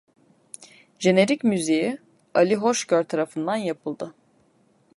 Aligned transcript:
Jenerik 0.99 1.43
müziği 1.43 1.97
Ali 2.33 2.55
Hoşgör 2.55 3.03
tarafından 3.03 3.55
yapıldı. 3.55 4.15